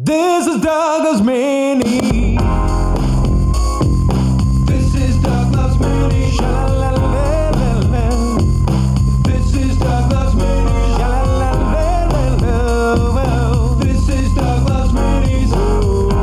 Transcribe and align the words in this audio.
This 0.00 0.46
is 0.46 0.60
Doug 0.60 1.02
Loves 1.02 1.22
Mini. 1.22 2.36
This 4.64 4.94
is 4.94 5.16
Doug 5.20 5.52
Loves 5.52 5.80
Mini. 5.80 6.20
This 9.24 9.54
is 9.56 9.76
Doug 9.76 10.12
Loves 10.12 10.36
Mini. 10.36 10.94
This 13.84 14.08
is 14.08 14.32
Doug 14.36 14.68
Loves 14.68 14.92
Mini's. 14.92 15.50
Oh. 15.52 16.14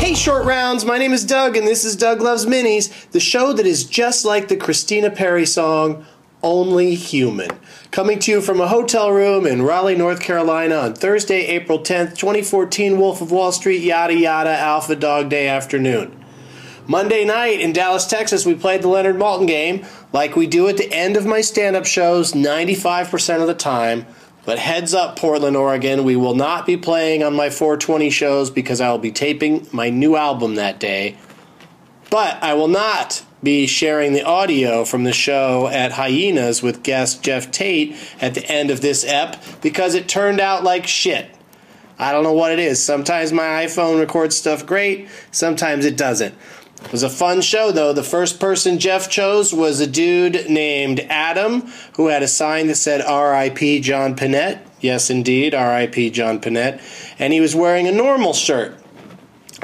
Hey, 0.00 0.14
short 0.14 0.44
rounds. 0.44 0.84
My 0.84 0.98
name 0.98 1.12
is 1.12 1.24
Doug, 1.24 1.56
and 1.56 1.64
this 1.64 1.84
is 1.84 1.94
Doug 1.94 2.20
Loves 2.20 2.44
Minis, 2.44 2.90
the 3.12 3.20
show 3.20 3.52
that 3.52 3.66
is 3.66 3.84
just 3.84 4.24
like 4.24 4.48
the 4.48 4.56
Christina 4.56 5.10
Perri 5.10 5.46
song, 5.46 6.04
Only 6.42 6.94
Human. 6.94 7.50
Coming 7.90 8.18
to 8.20 8.32
you 8.32 8.40
from 8.40 8.60
a 8.60 8.66
hotel 8.66 9.12
room 9.12 9.46
in 9.46 9.62
Raleigh, 9.62 9.96
North 9.96 10.20
Carolina 10.20 10.76
on 10.76 10.94
Thursday, 10.94 11.46
April 11.46 11.78
10th, 11.78 12.16
2014, 12.16 12.98
Wolf 12.98 13.20
of 13.20 13.30
Wall 13.30 13.52
Street, 13.52 13.82
yada 13.82 14.14
yada, 14.14 14.50
Alpha 14.50 14.96
Dog 14.96 15.28
Day 15.28 15.48
afternoon. 15.48 16.18
Monday 16.86 17.24
night 17.24 17.60
in 17.60 17.72
Dallas, 17.72 18.06
Texas, 18.06 18.44
we 18.44 18.54
played 18.54 18.82
the 18.82 18.88
Leonard 18.88 19.16
Maltin 19.16 19.46
game 19.46 19.86
like 20.12 20.34
we 20.34 20.48
do 20.48 20.68
at 20.68 20.76
the 20.76 20.92
end 20.92 21.16
of 21.16 21.24
my 21.24 21.40
stand 21.40 21.76
up 21.76 21.86
shows 21.86 22.32
95% 22.32 23.40
of 23.40 23.46
the 23.46 23.54
time. 23.54 24.04
But 24.44 24.58
heads 24.58 24.92
up, 24.92 25.16
Portland, 25.16 25.56
Oregon, 25.56 26.02
we 26.02 26.16
will 26.16 26.34
not 26.34 26.66
be 26.66 26.76
playing 26.76 27.22
on 27.22 27.36
my 27.36 27.50
420 27.50 28.10
shows 28.10 28.50
because 28.50 28.80
I 28.80 28.90
will 28.90 28.98
be 28.98 29.12
taping 29.12 29.68
my 29.70 29.90
new 29.90 30.16
album 30.16 30.56
that 30.56 30.80
day. 30.80 31.16
But 32.10 32.42
I 32.42 32.54
will 32.54 32.68
not 32.68 33.22
be 33.42 33.66
sharing 33.66 34.12
the 34.12 34.24
audio 34.24 34.84
from 34.84 35.04
the 35.04 35.12
show 35.12 35.66
at 35.68 35.92
Hyenas 35.92 36.62
with 36.62 36.82
guest 36.82 37.22
Jeff 37.22 37.50
Tate 37.50 37.96
at 38.20 38.34
the 38.34 38.46
end 38.46 38.70
of 38.70 38.80
this 38.80 39.04
ep 39.04 39.42
because 39.60 39.94
it 39.94 40.08
turned 40.08 40.40
out 40.40 40.62
like 40.62 40.86
shit. 40.86 41.28
I 41.98 42.12
don't 42.12 42.24
know 42.24 42.32
what 42.32 42.52
it 42.52 42.58
is. 42.58 42.82
Sometimes 42.82 43.32
my 43.32 43.64
iPhone 43.64 43.98
records 43.98 44.36
stuff 44.36 44.64
great, 44.64 45.08
sometimes 45.30 45.84
it 45.84 45.96
doesn't. 45.96 46.34
It 46.84 46.92
was 46.92 47.02
a 47.02 47.10
fun 47.10 47.40
show 47.40 47.72
though. 47.72 47.92
The 47.92 48.02
first 48.02 48.40
person 48.40 48.78
Jeff 48.78 49.08
chose 49.08 49.52
was 49.52 49.80
a 49.80 49.86
dude 49.86 50.48
named 50.48 51.00
Adam 51.08 51.70
who 51.94 52.08
had 52.08 52.22
a 52.22 52.28
sign 52.28 52.66
that 52.68 52.76
said 52.76 53.00
RIP 53.00 53.82
John 53.82 54.16
Pinette. 54.16 54.60
Yes, 54.80 55.10
indeed, 55.10 55.52
RIP 55.52 56.12
John 56.12 56.40
Pinette. 56.40 56.80
And 57.18 57.32
he 57.32 57.40
was 57.40 57.54
wearing 57.54 57.86
a 57.86 57.92
normal 57.92 58.32
shirt. 58.34 58.76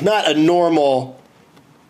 Not 0.01 0.29
a 0.29 0.35
normal 0.35 1.21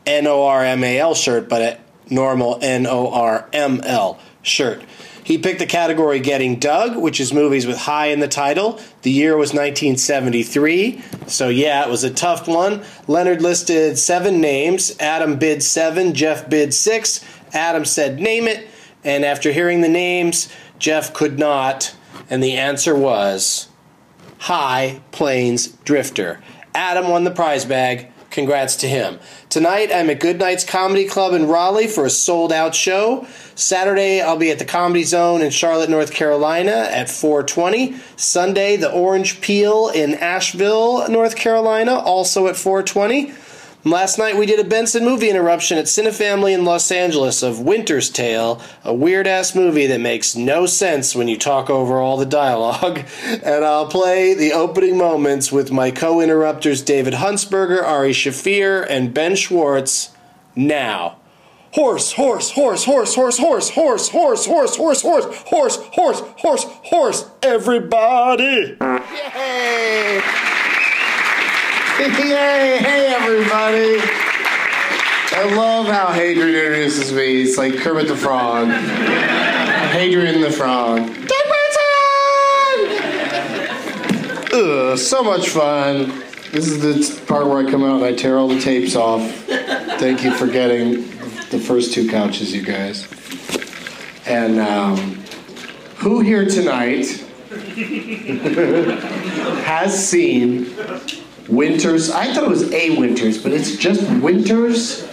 N 0.07 0.27
O 0.27 0.47
R 0.47 0.65
M 0.65 0.83
A 0.83 0.99
L 0.99 1.15
shirt, 1.15 1.49
but 1.49 1.61
a 1.61 1.79
normal 2.11 2.59
N 2.63 2.87
O 2.87 3.13
R 3.13 3.49
M 3.53 3.81
L 3.85 4.19
shirt. 4.43 4.83
He 5.29 5.37
picked 5.37 5.59
the 5.59 5.67
category 5.67 6.21
Getting 6.21 6.59
Doug, 6.59 6.97
which 6.97 7.21
is 7.21 7.35
movies 7.35 7.67
with 7.67 7.77
high 7.77 8.07
in 8.07 8.21
the 8.21 8.29
title. 8.29 8.81
The 9.03 9.11
year 9.11 9.37
was 9.37 9.51
1973, 9.51 11.03
so 11.27 11.51
yeah, 11.51 11.85
it 11.85 11.91
was 11.91 12.03
a 12.03 12.11
tough 12.11 12.49
one. 12.49 12.83
Leonard 13.07 13.43
listed 13.43 13.99
seven 13.99 14.41
names. 14.41 14.97
Adam 14.99 15.37
bid 15.39 15.63
seven, 15.63 16.15
Jeff 16.15 16.49
bid 16.49 16.73
six. 16.73 17.23
Adam 17.53 17.85
said, 17.85 18.19
Name 18.19 18.49
it. 18.49 18.69
And 19.05 19.23
after 19.23 19.53
hearing 19.53 19.83
the 19.83 19.89
names, 19.89 20.51
Jeff 20.79 21.13
could 21.13 21.39
not. 21.39 21.95
And 22.31 22.43
the 22.43 22.55
answer 22.57 22.97
was 22.97 23.69
High 24.39 25.03
Plains 25.13 25.69
Drifter. 25.85 26.41
Adam 26.75 27.09
won 27.09 27.25
the 27.25 27.31
prize 27.31 27.67
bag. 27.67 28.11
Congrats 28.31 28.77
to 28.77 28.89
him. 28.89 29.19
Tonight, 29.49 29.91
I'm 29.93 30.11
at 30.11 30.21
Good 30.21 30.39
Nights 30.39 30.65
Comedy 30.65 31.07
Club 31.07 31.33
in 31.33 31.49
Raleigh 31.49 31.87
for 31.87 32.05
a 32.05 32.11
sold 32.11 32.53
out 32.53 32.75
show. 32.75 33.27
Saturday, 33.55 34.21
I'll 34.21 34.37
be 34.37 34.51
at 34.51 34.59
the 34.59 34.67
Comedy 34.67 35.03
Zone 35.03 35.41
in 35.41 35.51
Charlotte, 35.51 35.89
North 35.89 36.13
Carolina 36.13 36.89
at 36.91 37.09
420. 37.09 37.97
Sunday, 38.17 38.77
the 38.77 38.93
Orange 38.93 39.41
Peel 39.41 39.89
in 39.89 40.15
Asheville, 40.15 41.09
North 41.09 41.37
Carolina, 41.37 41.95
also 41.95 42.49
at 42.49 42.57
420. 42.57 43.33
Last 43.85 44.19
night 44.19 44.37
we 44.37 44.45
did 44.45 44.59
a 44.59 44.65
Benson 44.65 45.05
movie 45.05 45.31
interruption 45.31 45.79
at 45.79 45.85
Cinefamily 45.85 46.53
in 46.53 46.65
Los 46.65 46.91
Angeles 46.91 47.45
of 47.45 47.61
Winter's 47.61 48.11
Tale, 48.11 48.61
a 48.83 48.93
weird 48.93 49.29
ass 49.29 49.55
movie 49.55 49.87
that 49.87 50.01
makes 50.01 50.35
no 50.35 50.67
sense 50.67 51.15
when 51.15 51.29
you 51.29 51.39
talk 51.39 51.71
over 51.71 51.99
all 51.99 52.17
the 52.17 52.27
dialogue. 52.27 53.05
And 53.25 53.65
I'll 53.65 53.87
play 53.87 54.35
the 54.35 54.53
opening 54.53 54.99
moments 54.99 55.53
with 55.53 55.71
my 55.71 55.93
co 55.93 56.21
interrupters 56.21 56.83
David 56.83 57.15
Huntsberger, 57.15 57.83
Ari 57.83 58.11
Shaffir, 58.11 58.85
and 58.91 59.15
Ben 59.15 59.37
Schwartz 59.37 60.11
now. 60.57 61.19
Horse, 61.75 62.13
horse, 62.13 62.51
horse, 62.51 62.85
horse, 62.85 63.15
horse, 63.15 63.39
horse, 63.39 63.71
horse, 63.71 64.09
horse, 64.09 64.47
horse, 64.47 64.77
horse, 64.77 65.03
horse, 65.03 65.25
horse, 65.47 65.77
horse, 65.93 66.23
horse, 66.39 66.65
horse, 66.65 67.31
everybody! 67.43 68.77
Yay! 68.81 70.48
Yay! 72.01 72.79
Hey, 72.79 73.13
everybody! 73.13 73.99
I 75.33 75.53
love 75.57 75.87
how 75.89 76.13
Hadrian 76.13 76.55
introduces 76.55 77.13
me. 77.13 77.43
It's 77.43 77.59
like 77.59 77.77
Kermit 77.79 78.07
the 78.07 78.15
Frog. 78.15 78.69
Hadrian 78.69 80.41
the 80.41 80.53
Frog. 80.53 81.05
Dick 81.05 81.33
Ugh, 84.53 84.97
so 84.97 85.25
much 85.25 85.49
fun. 85.49 86.23
This 86.53 86.69
is 86.69 86.81
the 86.81 87.27
part 87.27 87.49
where 87.49 87.67
I 87.67 87.69
come 87.69 87.83
out 87.83 87.97
and 87.97 88.05
I 88.05 88.13
tear 88.13 88.39
all 88.39 88.47
the 88.47 88.61
tapes 88.61 88.95
off. 88.95 89.29
Thank 89.99 90.23
you 90.23 90.33
for 90.33 90.47
getting 90.47 91.03
the 91.51 91.59
first 91.59 91.93
two 91.93 92.09
couches, 92.09 92.55
you 92.55 92.63
guys. 92.63 93.09
And 94.25 94.61
um, 94.61 95.25
who 95.97 96.21
here 96.21 96.45
tonight 96.45 97.09
has 99.65 100.09
seen 100.09 100.73
Winter's. 101.49 102.11
I 102.11 102.33
thought 102.33 102.45
it 102.45 102.51
was 102.51 102.73
a 102.73 102.99
Winter's, 102.99 103.43
but 103.43 103.53
it's 103.53 103.77
just 103.77 104.03
Winter's 104.21 105.09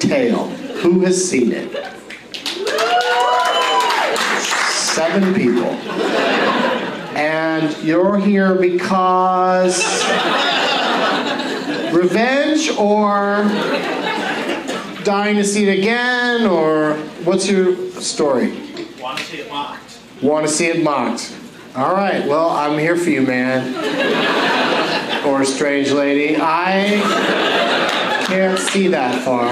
Tale. 0.00 0.48
Who 0.82 1.00
has 1.00 1.28
seen 1.28 1.52
it? 1.52 1.72
Seven 4.40 5.34
people. 5.34 5.70
And 7.16 7.76
you're 7.84 8.18
here 8.18 8.54
because 8.56 9.82
revenge 11.92 12.70
or 12.70 13.44
dying 15.04 15.36
to 15.36 15.44
see 15.44 15.68
it 15.68 15.78
again 15.78 16.46
or 16.46 16.94
what's 17.24 17.48
your 17.48 17.76
story? 17.92 18.50
Want 19.00 19.18
to 19.18 19.24
see 19.24 19.38
it 19.38 19.48
mocked. 19.48 19.98
Want 20.20 20.46
to 20.46 20.52
see 20.52 20.66
it 20.66 20.82
mocked. 20.82 21.34
All 21.74 21.94
right, 21.94 22.26
well, 22.26 22.50
I'm 22.50 22.78
here 22.78 22.96
for 22.96 23.10
you, 23.10 23.22
man. 23.22 24.75
Or 25.26 25.44
strange 25.44 25.90
lady. 25.90 26.36
I 26.40 27.00
can't 28.26 28.58
see 28.58 28.88
that 28.88 29.22
far. 29.24 29.46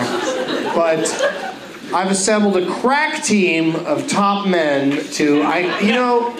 But 0.74 1.06
I've 1.92 2.10
assembled 2.10 2.56
a 2.56 2.66
crack 2.80 3.22
team 3.22 3.76
of 3.86 4.08
top 4.08 4.46
men 4.48 5.04
to, 5.12 5.42
I, 5.42 5.80
you 5.80 5.92
know, 5.92 6.36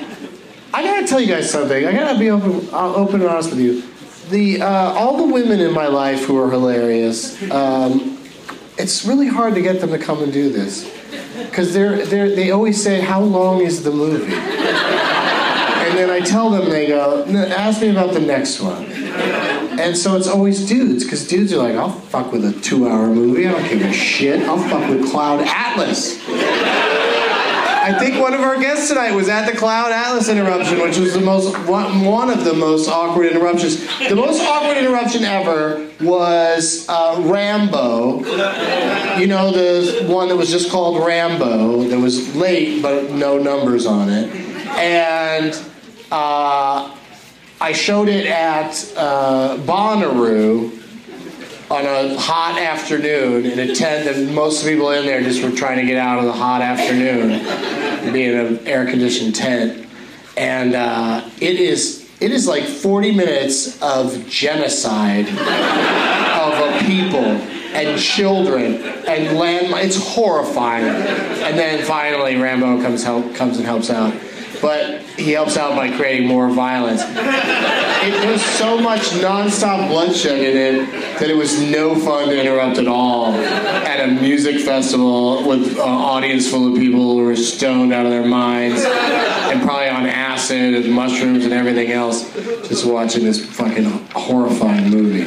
I 0.73 0.83
gotta 0.83 1.07
tell 1.07 1.21
you 1.21 1.29
guys 1.29 1.51
something. 1.51 1.85
I 1.85 1.93
gotta 1.93 2.19
be 2.19 2.31
open, 2.31 2.69
uh, 2.73 2.95
open 2.95 3.21
and 3.21 3.31
honest 3.31 3.51
with 3.51 3.61
you. 3.61 3.83
The, 4.31 4.63
uh, 4.63 4.93
all 4.95 5.17
the 5.17 5.33
women 5.33 5.61
in 5.61 5.73
my 5.73 5.87
life 5.87 6.25
who 6.25 6.39
are 6.39 6.51
hilarious, 6.51 7.41
um, 7.51 8.19
it's 8.79 9.05
really 9.05 9.29
hard 9.29 9.55
to 9.55 9.63
get 9.63 9.81
them 9.81 9.91
to 9.91 9.99
come 9.99 10.23
and 10.23 10.33
do 10.33 10.51
this. 10.51 10.91
Because 11.37 11.73
they're, 11.75 12.05
they're, 12.07 12.35
they 12.35 12.51
always 12.51 12.83
say, 12.83 13.01
how 13.01 13.21
long 13.21 13.61
is 13.61 13.83
the 13.85 13.91
movie? 13.91 14.33
And 14.35 15.99
then 15.99 16.11
I 16.11 16.21
tell 16.21 16.51
them, 16.51 16.71
they 16.71 16.89
go, 16.89 17.25
ask 17.57 17.81
me 17.81 17.91
about 17.91 18.15
the 18.15 18.21
next 18.21 18.61
one. 18.61 18.87
And 19.81 19.97
so 19.97 20.17
it's 20.17 20.29
always 20.29 20.67
dudes, 20.67 21.05
because 21.05 21.27
dudes 21.27 21.53
are 21.53 21.59
like, 21.59 21.75
I'll 21.75 21.91
fuck 21.91 22.33
with 22.33 22.45
a 22.45 22.53
two 22.61 22.89
hour 22.89 23.09
movie, 23.09 23.47
I 23.47 23.53
don't 23.53 23.69
give 23.69 23.83
a 23.83 23.93
shit. 23.93 24.41
I'll 24.43 24.59
fuck 24.69 24.89
with 24.89 25.11
Cloud 25.11 25.41
Atlas. 25.47 26.19
I 27.87 27.99
think 27.99 28.19
one 28.19 28.33
of 28.33 28.41
our 28.41 28.59
guests 28.59 28.89
tonight 28.89 29.13
was 29.13 29.29
at 29.29 29.45
the 29.45 29.55
Cloud 29.55 29.93
Atlas 29.93 30.31
interruption, 30.31 30.81
which 30.81 30.97
was 30.97 31.13
the 31.13 31.21
most 31.21 31.55
one, 31.69 32.01
one 32.03 32.31
of 32.31 32.43
the 32.43 32.55
most 32.55 32.89
awkward 32.89 33.27
interruptions. 33.27 33.87
The 33.99 34.17
most 34.17 34.41
awkward 34.41 34.79
interruption 34.79 35.23
ever 35.25 35.87
was 36.01 36.89
uh, 36.89 37.21
Rambo. 37.27 38.21
You 39.19 39.27
know 39.27 39.51
the 39.51 40.07
one 40.07 40.29
that 40.29 40.37
was 40.37 40.51
just 40.51 40.71
called 40.71 41.07
Rambo 41.07 41.83
that 41.89 41.99
was 41.99 42.35
late 42.35 42.81
but 42.81 43.11
no 43.11 43.37
numbers 43.39 43.85
on 43.85 44.09
it, 44.09 44.35
and 44.79 45.55
uh, 46.11 46.94
I 47.65 47.73
showed 47.73 48.09
it 48.09 48.27
at 48.27 48.73
uh, 48.95 49.57
Bonnaroo 49.57 50.71
on 51.71 51.87
a 51.87 52.21
hot 52.21 52.61
afternoon 52.61 53.47
in 53.47 53.59
a 53.59 53.75
tent 53.75 54.05
that 54.05 54.35
most 54.35 54.67
people 54.67 54.91
in 54.91 55.07
there 55.07 55.23
just 55.23 55.43
were 55.43 55.51
trying 55.51 55.79
to 55.79 55.87
get 55.87 55.97
out 55.97 56.19
of 56.19 56.27
the 56.27 56.33
hot 56.35 56.61
afternoon, 56.61 58.13
being 58.13 58.39
an 58.39 58.67
air 58.67 58.85
conditioned 58.85 59.35
tent, 59.35 59.89
and 60.37 60.75
uh, 60.75 61.27
it 61.41 61.59
is 61.59 62.07
it 62.21 62.33
is 62.33 62.47
like 62.47 62.65
40 62.65 63.13
minutes 63.13 63.81
of 63.81 64.29
genocide 64.29 65.27
of 65.27 65.33
a 65.33 66.85
people 66.85 67.25
and 67.25 67.99
children 67.99 68.75
and 69.09 69.39
land. 69.39 69.73
It's 69.77 69.97
horrifying. 69.97 70.85
And 70.85 71.59
then 71.59 71.83
finally, 71.87 72.37
Rambo 72.37 72.83
comes 72.83 73.03
help 73.03 73.35
comes 73.35 73.57
and 73.57 73.65
helps 73.65 73.89
out. 73.89 74.13
But 74.65 75.03
he 75.19 75.33
helps 75.33 75.59
out 75.59 75.77
by 75.77 75.95
creating 75.95 76.27
more 76.27 76.49
violence. 76.49 77.03
It 77.05 78.31
was 78.31 78.43
so 78.43 78.79
much 78.79 79.03
nonstop 79.21 79.91
bloodshed 79.91 80.39
in 80.39 80.57
it 80.57 81.19
that 81.19 81.29
it 81.29 81.37
was 81.37 81.61
no 81.61 81.95
fun 81.95 82.31
to 82.31 82.41
interrupt 82.41 82.79
at 82.79 82.89
all 82.89 83.35
at 83.35 84.09
a 84.09 84.11
music 84.23 84.65
festival 84.65 85.47
with 85.47 85.73
an 85.73 85.81
audience 85.81 86.51
full 86.51 86.73
of 86.73 86.79
people 86.79 87.19
who 87.19 87.25
were 87.25 87.37
stoned 87.37 87.93
out 87.93 88.07
of 88.07 88.11
their 88.11 88.25
minds 88.25 88.83
and 88.87 89.61
probably 89.61 89.91
on 89.91 90.07
acid 90.07 90.75
and 90.75 90.91
mushrooms 90.91 91.45
and 91.45 91.53
everything 91.53 91.93
else, 91.93 92.33
just 92.67 92.87
watching 92.87 93.23
this 93.23 93.45
fucking 93.45 93.85
horrifying 94.15 94.89
movie. 94.89 95.25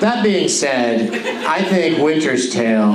That 0.00 0.24
being 0.24 0.48
said, 0.48 1.24
I 1.46 1.62
think 1.62 1.98
Winter's 1.98 2.50
Tale 2.50 2.94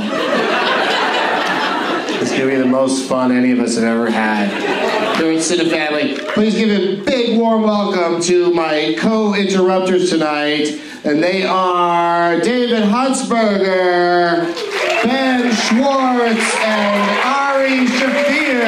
is 2.22 2.32
to 2.32 2.46
be 2.46 2.58
the 2.58 2.66
most 2.66 3.08
fun 3.08 3.32
any 3.32 3.52
of 3.52 3.60
us 3.60 3.76
have 3.76 3.86
ever 3.86 4.10
had. 4.10 4.93
During 5.24 5.40
Cinefamily, 5.40 6.18
please 6.34 6.54
give 6.54 6.70
a 6.70 7.02
big 7.02 7.40
warm 7.40 7.64
welcome 7.64 8.22
to 8.24 8.54
my 8.54 8.94
co-interrupters 9.00 10.10
tonight, 10.10 10.82
and 11.06 11.24
they 11.24 11.46
are 11.46 12.42
David 12.42 12.84
Huntsberger, 12.84 14.54
Ben 15.02 15.44
Schwartz, 15.56 16.56
and 16.58 17.10
Ari 17.24 17.88
Shaffir. 17.88 18.68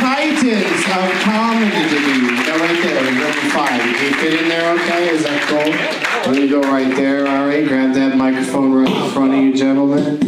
Titans 0.00 0.80
of 0.88 1.20
comedy. 1.20 1.70
To 1.86 2.00
Now 2.32 2.56
right 2.56 2.82
there, 2.82 3.04
number 3.04 3.32
five. 3.50 3.78
Can 3.78 4.04
you 4.06 4.14
fit 4.14 4.40
in 4.40 4.48
there 4.48 4.72
okay? 4.76 5.10
Is 5.10 5.24
that 5.24 5.42
cool? 5.48 6.32
Let 6.32 6.40
me 6.40 6.48
go 6.48 6.62
right 6.62 6.96
there, 6.96 7.26
Ari. 7.26 7.66
Grab 7.66 7.92
that 7.92 8.16
microphone 8.16 8.72
right 8.72 8.88
in 8.88 9.10
front 9.10 9.34
of 9.34 9.38
you, 9.38 9.52
gentlemen. 9.54 10.18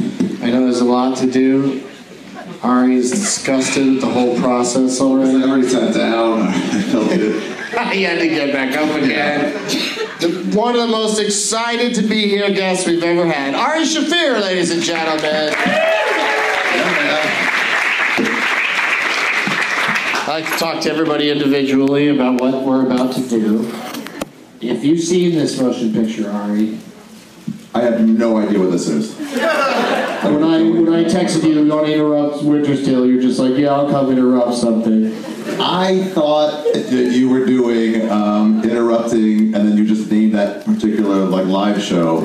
I 0.43 0.51
know 0.51 0.65
there's 0.65 0.83
a 0.83 0.85
lot 0.85 1.17
to 1.17 1.31
do. 1.31 1.89
Ari 2.63 2.95
is 2.95 3.11
disgusted 3.11 3.87
with 3.87 4.01
the 4.03 4.07
whole 4.07 4.39
process 4.39 5.01
I 5.01 5.05
already. 5.05 5.43
already 5.43 5.69
sat 5.69 5.93
down. 5.93 6.43
I 6.43 6.83
felt 6.83 7.11
it. 7.11 7.43
he 7.93 8.05
had 8.05 8.21
to 8.21 8.29
get 8.29 8.53
back 8.53 8.77
up 8.77 8.95
again. 9.03 9.53
The, 10.21 10.53
one 10.55 10.77
of 10.77 10.81
the 10.81 10.87
most 10.87 11.19
excited 11.19 11.97
to 11.97 12.03
be 12.03 12.29
here 12.29 12.51
guests 12.53 12.87
we've 12.87 13.03
ever 13.03 13.27
had. 13.27 13.55
Ari 13.55 13.83
Shaffir, 13.85 14.41
ladies 14.41 14.71
and 14.71 14.81
gentlemen. 14.81 15.53
I 20.25 20.41
like 20.41 20.45
to 20.45 20.57
talk 20.57 20.81
to 20.83 20.91
everybody 20.91 21.31
individually 21.31 22.09
about 22.09 22.41
what 22.41 22.63
we're 22.63 22.87
about 22.87 23.13
to 23.17 23.29
do. 23.29 23.69
If 24.61 24.85
you've 24.85 25.01
seen 25.01 25.33
this 25.35 25.61
motion 25.61 25.93
picture, 25.93 26.31
Ari, 26.31 26.79
I 27.75 27.81
have 27.83 28.01
no 28.01 28.37
idea 28.37 28.61
what 28.61 28.71
this 28.71 28.87
is. 28.87 29.19
when 30.25 30.45
I 30.45 30.63
when 30.63 30.93
I 30.93 31.05
texted 31.05 31.43
you, 31.45 31.55
to 31.69 31.85
interrupt 31.85 32.43
Winter's 32.45 32.85
Tale, 32.85 33.07
you're 33.07 33.21
just 33.21 33.39
like, 33.39 33.57
yeah, 33.57 33.71
I'll 33.71 33.91
come 33.91 34.11
interrupt 34.11 34.55
something. 34.55 35.13
I 35.61 36.05
thought 36.15 36.65
that 36.75 36.91
you 36.93 37.29
were 37.29 37.45
doing 37.45 38.09
um, 38.11 38.63
interrupting, 38.63 39.55
and 39.55 39.69
then 39.69 39.77
you 39.77 39.85
just 39.87 40.11
named 40.11 40.35
that 40.35 40.65
particular 40.65 41.25
like 41.25 41.47
live 41.47 41.83
show, 41.83 42.21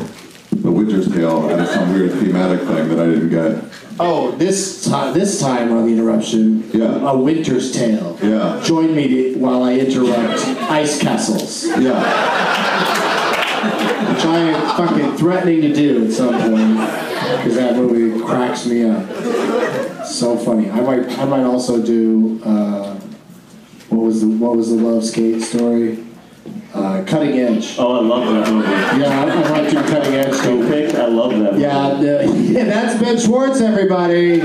The 0.52 0.72
Winter's 0.72 1.12
Tale, 1.12 1.50
and 1.50 1.62
it's 1.62 1.74
some 1.74 1.94
weird 1.94 2.12
thematic 2.12 2.62
thing 2.68 2.90
that 2.90 3.00
I 3.00 3.06
didn't 3.06 3.30
get. 3.30 3.64
Oh, 4.00 4.32
this 4.32 4.86
time, 4.86 5.16
this 5.16 5.40
time 5.40 5.72
on 5.72 5.88
the 5.88 5.94
interruption, 5.94 6.70
Yeah. 6.72 7.10
a 7.10 7.18
Winter's 7.18 7.72
Tale. 7.72 8.18
Yeah. 8.22 8.62
Join 8.64 8.96
me 8.96 9.08
to, 9.34 9.40
while 9.40 9.64
I 9.64 9.74
interrupt 9.74 10.46
Ice 10.70 11.00
Castles, 11.02 11.66
Yeah. 11.80 11.98
which 14.14 14.24
I 14.26 14.38
am 14.38 14.78
fucking 14.78 15.18
threatening 15.18 15.62
to 15.62 15.74
do 15.74 16.06
at 16.06 16.12
some 16.12 16.30
point 16.40 17.17
because 17.38 17.56
that 17.56 17.76
movie 17.76 18.24
cracks 18.24 18.66
me 18.66 18.84
up. 18.84 20.06
So 20.06 20.38
funny. 20.38 20.70
I 20.70 20.80
might, 20.82 21.20
I 21.20 21.26
might 21.26 21.44
also 21.44 21.82
do. 21.84 22.42
Uh, 22.44 22.96
what 23.90 24.00
was 24.06 24.22
the 24.22 24.28
What 24.28 24.56
was 24.56 24.70
the 24.70 24.76
love 24.76 25.04
skate 25.04 25.42
story? 25.42 26.04
Uh, 26.74 27.04
cutting 27.06 27.40
Edge. 27.40 27.76
Oh, 27.80 27.96
I 27.96 28.02
love 28.02 28.34
that 28.34 28.54
movie. 28.54 28.70
Yeah, 29.02 29.24
I, 29.24 29.30
I 29.32 29.50
might 29.50 29.70
do 29.70 29.82
Cutting 29.84 30.14
Edge. 30.14 30.42
Too. 30.42 30.98
I 30.98 31.06
love 31.08 31.32
that 31.32 31.54
movie. 31.54 31.62
Yeah, 31.62 32.00
yeah, 32.00 32.64
that's 32.66 33.02
Ben 33.02 33.20
Schwartz, 33.20 33.62
everybody. 33.62 34.42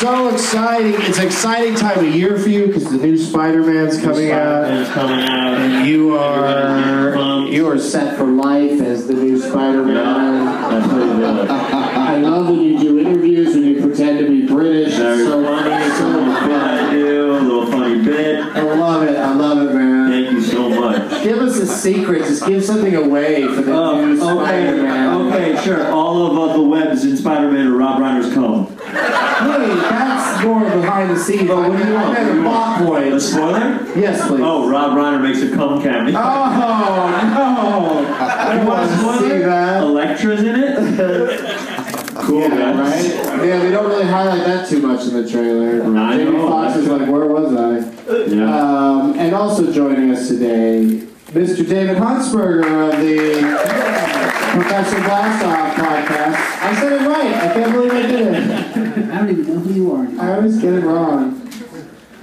So 0.00 0.28
exciting! 0.28 0.94
It's 1.00 1.18
an 1.18 1.24
exciting 1.26 1.74
time 1.74 1.98
of 2.00 2.14
year 2.14 2.38
for 2.38 2.50
you 2.50 2.66
because 2.66 2.84
the 2.90 2.98
new 2.98 3.16
Spider-Man's 3.16 3.98
coming 4.02 4.30
out. 4.30 4.64
Spider-Man's 4.66 4.88
coming 4.90 5.20
out. 5.24 5.58
And 5.58 5.86
you 5.88 6.16
are 6.18 7.46
you 7.48 7.66
are 7.70 7.78
set 7.78 8.18
for 8.18 8.26
life 8.26 8.78
as 8.82 9.06
the 9.06 9.14
new 9.14 9.40
Spider-Man. 9.40 10.90
Good. 10.90 11.50
I 11.50 12.18
love 12.18 12.46
when 12.48 12.60
you 12.60 12.78
do 12.78 12.98
interviews 12.98 13.54
and 13.54 13.64
you 13.64 13.80
pretend 13.80 14.18
to 14.18 14.28
be 14.28 14.46
British. 14.46 14.88
It's 14.88 14.96
so 14.98 15.42
funny. 15.42 15.70
funny. 15.70 15.84
It's 15.86 16.00
a 16.00 16.06
little 16.06 16.34
bit 16.46 16.60
I 16.60 16.90
do. 16.92 17.30
A 17.32 17.40
little 17.40 17.66
funny 17.72 18.04
bit. 18.04 18.40
I 18.44 18.62
love 18.62 19.02
it. 19.02 19.16
I 19.16 19.32
love 19.34 19.58
it, 19.70 19.74
man. 19.74 20.10
Thank 20.10 20.30
you 20.32 20.42
so 20.42 20.68
much. 20.68 21.22
Give 21.22 21.38
us 21.38 21.56
a 21.56 21.66
secret. 21.66 22.18
Just 22.24 22.46
give 22.46 22.62
something 22.62 22.94
away 22.94 23.46
for 23.48 23.62
the 23.62 23.72
Oh, 23.74 24.04
new 24.04 24.12
okay, 24.12 24.20
Spider-Man. 24.20 25.32
okay, 25.32 25.64
sure. 25.64 25.90
All 25.90 26.26
of 26.26 26.50
uh, 26.50 26.52
the 26.58 26.62
webs 26.62 27.02
in 27.04 27.16
Spider-Man 27.16 27.68
are 27.68 27.76
Rob 27.76 28.00
Reiner's 28.00 28.34
comb. 28.34 28.75
Hey, 28.96 29.68
that's 29.74 30.44
more 30.44 30.60
behind 30.64 31.10
the 31.10 31.18
scenes. 31.18 31.48
But 31.48 31.56
what 31.68 31.76
do 31.82 31.86
you 31.88 31.94
want? 31.94 32.18
I 32.18 32.24
meant 32.24 32.38
a 32.38 32.42
plot 32.42 32.80
A 32.80 32.84
point. 32.84 33.22
spoiler? 33.22 33.98
Yes, 33.98 34.26
please. 34.26 34.40
Oh, 34.42 34.68
Rob 34.70 34.92
Reiner 34.96 35.22
makes 35.22 35.42
a 35.42 35.54
cum 35.54 35.80
cameo. 35.82 36.14
Oh 36.18 37.20
no! 37.34 38.16
I 38.18 38.64
want 38.64 38.90
to 38.90 39.28
see 39.28 39.38
that. 39.38 39.82
Electro's 39.82 40.40
in 40.42 40.54
it. 40.56 42.16
cool, 42.16 42.40
Yeah, 42.40 42.48
guys. 42.48 43.12
right? 43.12 43.46
Yeah, 43.46 43.58
they 43.60 43.70
don't 43.70 43.88
really 43.88 44.06
highlight 44.06 44.44
that 44.46 44.68
too 44.68 44.80
much 44.80 45.06
in 45.06 45.12
the 45.22 45.28
trailer. 45.28 45.82
I 45.96 46.16
Jamie 46.16 46.32
know, 46.32 46.48
Foxx 46.48 46.76
is 46.78 46.88
like, 46.88 47.08
where 47.08 47.26
was 47.26 47.54
I? 47.54 47.78
Yeah. 48.26 48.58
Um, 48.60 49.18
and 49.18 49.34
also 49.34 49.70
joining 49.72 50.10
us 50.10 50.28
today, 50.28 51.02
Mr. 51.32 51.68
David 51.68 51.96
Huntsberger 51.98 52.92
of 52.94 53.00
the 53.00 54.25
Professor 54.56 54.96
Blastoff 54.96 55.74
podcast. 55.74 56.34
I 56.62 56.74
said 56.80 56.92
it 56.92 57.06
right. 57.06 57.34
I 57.34 57.52
can't 57.52 57.72
believe 57.72 57.92
I 57.92 58.02
did 58.06 58.20
it. 58.22 59.10
I 59.12 59.18
don't 59.18 59.28
even 59.28 59.46
know 59.46 59.60
who 59.60 59.74
you 59.74 59.92
are. 59.92 60.04
Anymore. 60.04 60.24
I 60.24 60.34
always 60.34 60.58
get 60.58 60.72
it 60.72 60.80
wrong. 60.80 61.42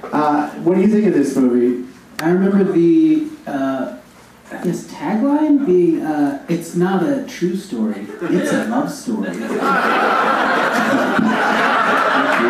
Uh, 0.01 0.49
what 0.61 0.73
do 0.73 0.81
you 0.81 0.87
think 0.87 1.05
of 1.05 1.13
this 1.13 1.35
movie? 1.37 1.87
I 2.21 2.31
remember 2.31 2.63
the, 2.63 3.27
uh, 3.45 3.99
I 4.51 4.63
guess, 4.63 4.87
tagline 4.87 5.63
being, 5.63 6.01
uh, 6.01 6.43
it's 6.49 6.73
not 6.75 7.03
a 7.03 7.23
true 7.27 7.55
story, 7.55 8.07
it's 8.21 8.51
a 8.51 8.65
love 8.65 8.91
story. 8.91 9.29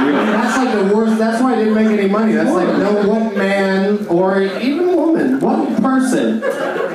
That's 0.03 0.57
like 0.57 0.73
the 0.75 0.95
worst. 0.95 1.17
That's 1.17 1.41
why 1.43 1.53
I 1.53 1.55
didn't 1.57 1.75
make 1.75 1.99
any 1.99 2.07
money. 2.07 2.31
That's 2.33 2.51
like 2.51 2.69
no 2.77 3.05
one 3.07 3.37
man 3.37 4.07
or 4.07 4.41
even 4.41 4.95
woman, 4.95 5.39
one 5.41 5.75
person 5.81 6.39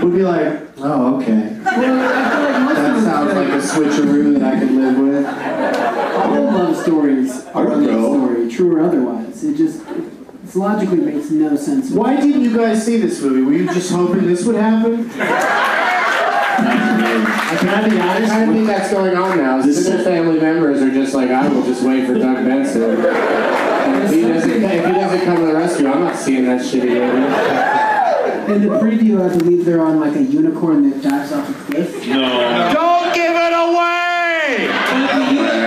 would 0.02 0.14
be 0.14 0.23
like, 0.23 0.62
oh 0.78 1.21
okay. 1.21 1.58
Well, 1.78 2.14
I 2.14 2.30
feel 2.30 2.42
like 2.42 2.62
most 2.62 2.76
That 2.76 2.97
of 2.97 3.02
sounds 3.02 3.35
like 3.35 3.49
a 3.49 3.61
switcheroo 3.62 4.38
that 4.38 4.54
I 4.54 4.58
could 4.58 4.70
live 4.73 4.99
with. 4.99 5.26
all 5.26 6.44
love 6.44 6.76
stories 6.76 7.30
I 7.47 7.52
are 7.52 7.64
would 7.66 7.88
a 7.88 7.92
love 7.92 8.20
story, 8.20 8.50
true 8.50 8.76
or 8.76 8.80
otherwise. 8.85 9.44
It 9.44 9.56
just, 9.56 9.82
it 9.87 10.54
logically 10.56 10.99
makes 10.99 11.30
no 11.30 11.56
sense. 11.56 11.90
Why 11.90 12.16
didn't 12.16 12.42
you 12.42 12.56
guys 12.56 12.85
see 12.85 12.97
this 12.99 13.20
movie? 13.23 13.42
Were 13.42 13.52
you 13.52 13.66
just 13.73 13.90
hoping 13.92 14.26
this 14.26 14.44
would 14.44 14.56
happen? 14.56 15.08
Can 17.58 17.68
I 17.68 17.88
be 17.88 18.00
honest? 18.00 18.32
I 18.32 18.47
think 18.47 18.66
that's 18.66 18.90
going 18.92 19.16
on 19.16 19.38
now. 19.38 19.62
Sister 19.62 20.02
family 20.02 20.40
members 20.40 20.82
are 20.82 20.90
just 20.90 21.14
like, 21.14 21.30
I 21.30 21.47
will 21.49 21.62
just 21.62 21.82
wait 21.85 22.06
for 22.06 22.14
Doug 22.14 22.44
Benson. 22.44 22.82
If 22.82 24.11
he 24.11 24.23
doesn't, 24.23 24.50
if 24.50 24.87
he 24.87 24.92
doesn't 24.92 25.25
come 25.25 25.37
to 25.37 25.47
the 25.47 25.54
rescue, 25.54 25.88
I'm 25.88 26.00
not 26.00 26.16
seeing 26.16 26.44
that 26.47 26.64
shit 26.64 26.85
movie. 26.85 27.88
In 28.49 28.62
the 28.62 28.78
preview, 28.78 29.21
I 29.21 29.37
believe 29.37 29.67
they're 29.67 29.85
on 29.85 30.00
like 30.00 30.17
a 30.17 30.23
unicorn 30.23 30.88
that 30.88 31.02
dives 31.02 31.33
off 31.33 31.50
a 31.50 31.52
cliff. 31.64 32.07
No. 32.07 32.73
Don't 32.73 33.14
give 33.14 33.37
it 33.37 33.52
away! 33.52 34.69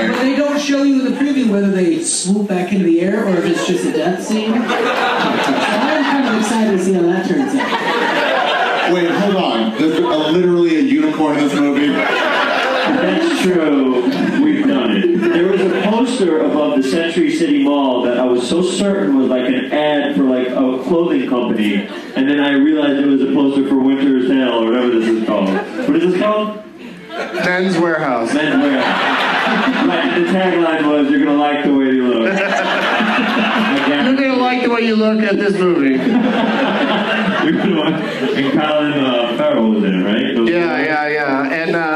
But 0.09 0.21
they 0.21 0.35
don't 0.35 0.59
show 0.59 0.81
you 0.81 1.05
in 1.05 1.13
the 1.13 1.19
preview 1.19 1.51
whether 1.51 1.69
they 1.69 2.01
swoop 2.03 2.47
back 2.47 2.73
into 2.73 2.85
the 2.85 3.01
air 3.01 3.27
or 3.27 3.37
if 3.37 3.45
it's 3.45 3.67
just 3.67 3.85
a 3.85 3.91
death 3.91 4.23
scene. 4.23 4.53
I'm 4.53 4.67
kind 4.67 6.27
of 6.27 6.41
excited 6.41 6.77
to 6.77 6.83
see 6.83 6.93
how 6.93 7.03
that 7.03 7.27
turns 7.27 7.53
out. 7.53 8.93
Wait, 8.93 9.11
hold 9.11 9.35
on. 9.35 9.77
There's 9.77 9.99
a, 9.99 10.01
literally 10.01 10.77
a 10.77 10.81
unicorn 10.81 11.37
in 11.37 11.43
this 11.47 11.53
movie. 11.53 11.89
That's 11.89 13.41
true. 13.43 14.01
We've 14.43 14.67
done 14.67 14.97
it. 14.97 15.19
There 15.19 15.47
was 15.51 15.61
a 15.61 15.69
poster 16.05 16.39
above 16.39 16.81
the 16.81 16.89
Century 16.89 17.35
City 17.35 17.63
Mall 17.63 18.01
that 18.03 18.17
I 18.17 18.25
was 18.25 18.47
so 18.49 18.63
certain 18.63 19.19
was 19.19 19.27
like 19.29 19.47
an 19.47 19.71
ad 19.71 20.15
for 20.15 20.23
like 20.23 20.47
a 20.47 20.83
clothing 20.83 21.29
company, 21.29 21.75
and 22.15 22.27
then 22.27 22.39
I 22.39 22.53
realized 22.53 22.99
it 22.99 23.05
was 23.05 23.21
a 23.21 23.27
poster 23.27 23.67
for 23.69 23.77
Winter's 23.77 24.27
Tale 24.27 24.63
or 24.63 24.71
whatever 24.71 24.89
this 24.99 25.07
is 25.07 25.27
called. 25.27 25.49
What 25.49 25.95
is 25.95 26.11
this 26.11 26.19
called? 26.19 26.65
Men's 27.09 27.75
Wearhouse. 27.75 28.33
Men's 28.33 28.63
Wear. 28.63 28.77
right. 28.77 30.19
The 30.19 30.25
tagline 30.31 30.89
was, 30.89 31.11
"You're 31.11 31.23
gonna 31.23 31.37
like 31.37 31.63
the 31.65 31.75
way 31.75 31.91
you 31.91 32.07
look." 32.07 32.33
You're 33.87 34.15
gonna 34.15 34.41
like 34.41 34.63
the 34.63 34.69
way 34.69 34.81
you 34.81 34.95
look 34.95 35.21
at 35.21 35.35
this 35.35 35.53
movie. 35.53 35.97
like. 37.51 38.01
And 38.37 38.59
Colin 38.59 38.93
uh, 38.93 39.37
Farrell 39.37 39.69
was 39.69 39.83
in 39.83 40.01
it, 40.01 40.03
right? 40.03 40.47
Yeah, 40.47 40.81
yeah, 40.81 41.07
yeah. 41.07 41.51
And 41.51 41.75
uh, 41.75 41.90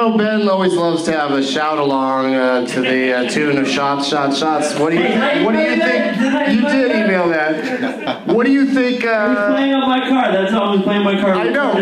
know 0.00 0.16
Ben 0.16 0.48
always 0.48 0.74
loves 0.74 1.02
to 1.04 1.12
have 1.12 1.32
a 1.32 1.42
shout 1.42 1.78
along 1.78 2.34
uh, 2.34 2.66
to 2.66 2.80
the 2.80 3.12
uh, 3.18 3.30
tune 3.30 3.58
of 3.58 3.68
shots, 3.68 4.08
shots, 4.08 4.38
shots. 4.38 4.78
What 4.78 4.90
do 4.90 4.96
you 4.96 5.44
What 5.44 5.52
do 5.52 5.58
you 5.60 5.76
think? 5.76 6.16
You 6.54 6.62
did 6.62 6.90
email 6.96 7.28
that. 7.28 8.26
What 8.26 8.46
do 8.46 8.52
you 8.52 8.66
think? 8.72 9.04
I 9.04 9.28
was 9.28 9.36
Uh, 9.38 9.48
playing 9.56 9.74
on 9.74 9.88
my 9.88 10.08
car. 10.08 10.32
That's 10.32 10.52
how 10.52 10.62
I 10.62 10.70
was 10.76 10.82
playing 10.82 11.04
my 11.04 11.20
car. 11.20 11.34
I 11.34 11.48
know, 11.50 11.74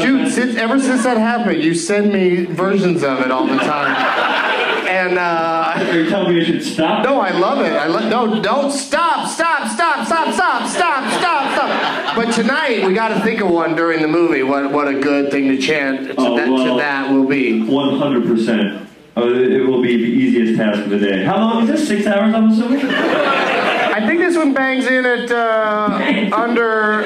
dude. 0.00 0.32
Since, 0.32 0.56
ever 0.56 0.78
since 0.78 1.04
that 1.04 1.16
happened, 1.16 1.62
you 1.62 1.74
send 1.74 2.12
me 2.12 2.44
versions 2.44 3.02
of 3.02 3.20
it 3.20 3.30
all 3.30 3.46
the 3.46 3.56
time, 3.56 3.96
and. 4.88 5.18
Uh, 5.18 5.65
Are 5.76 5.94
you 6.00 6.08
telling 6.08 6.34
me 6.34 6.40
I 6.40 6.44
should 6.44 6.62
stop? 6.64 7.04
No, 7.04 7.20
I 7.20 7.30
love 7.30 7.60
it. 7.64 7.72
I 7.72 7.86
lo- 7.86 8.08
no, 8.08 8.40
don't 8.42 8.70
stop, 8.70 9.28
stop, 9.28 9.68
stop, 9.68 10.06
stop, 10.06 10.32
stop, 10.34 10.68
stop, 10.68 11.10
stop, 11.12 11.52
stop. 11.54 12.16
But 12.16 12.32
tonight 12.32 12.86
we 12.86 12.94
got 12.94 13.08
to 13.08 13.20
think 13.20 13.40
of 13.40 13.50
one 13.50 13.74
during 13.76 14.00
the 14.02 14.08
movie. 14.08 14.42
What 14.42 14.72
what 14.72 14.88
a 14.88 14.98
good 14.98 15.30
thing 15.30 15.48
to 15.48 15.58
chant 15.58 16.08
to, 16.08 16.14
Oh, 16.18 16.36
that, 16.36 16.48
well. 16.48 16.74
to 16.74 16.80
that 16.80 17.10
will 17.12 17.26
be. 17.26 17.60
100%. 17.60 18.86
Oh, 19.18 19.28
it 19.30 19.52
it 19.52 19.62
will 19.66 19.82
be 19.82 19.96
the 19.96 20.02
easiest 20.04 20.58
task 20.58 20.80
of 20.80 20.90
the 20.90 20.98
day. 20.98 21.24
How 21.24 21.36
long 21.38 21.62
is 21.64 21.68
this? 21.70 21.88
Six 21.88 22.06
hours, 22.06 22.34
I'm 22.34 22.50
assuming? 22.50 22.84
I 22.86 24.06
think 24.06 24.20
this 24.20 24.36
one 24.36 24.52
bangs 24.52 24.86
in 24.86 25.06
at 25.06 25.30
uh, 25.30 26.34
under 26.36 27.04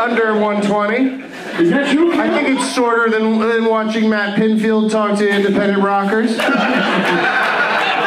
under 0.00 0.38
120. 0.38 1.30
Is 1.62 1.70
that 1.70 1.92
true? 1.92 2.12
I 2.18 2.30
think 2.30 2.48
it's 2.58 2.72
shorter 2.72 3.10
than, 3.10 3.38
than 3.40 3.66
watching 3.66 4.08
Matt 4.08 4.38
Pinfield 4.38 4.90
talk 4.90 5.18
to 5.18 5.28
independent 5.28 5.82
rockers. 5.82 6.36